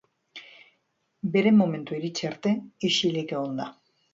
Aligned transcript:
Bere 1.35 1.53
momentua 1.59 1.99
iritsi 1.99 2.27
arte 2.33 2.57
isilik 2.91 3.39
egon 3.41 3.63
da. 3.63 3.73